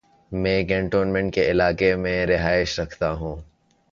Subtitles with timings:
[0.31, 3.35] میں کینٹونمینٹ کے علاقے میں رہائش رکھتا ہوں۔